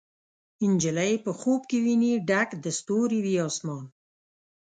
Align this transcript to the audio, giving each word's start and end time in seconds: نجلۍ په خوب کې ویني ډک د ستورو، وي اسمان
نجلۍ 0.71 1.13
په 1.25 1.31
خوب 1.39 1.61
کې 1.69 1.77
ویني 1.85 2.13
ډک 2.29 2.49
د 2.63 2.65
ستورو، 2.77 3.17
وي 3.25 3.35
اسمان 3.47 3.83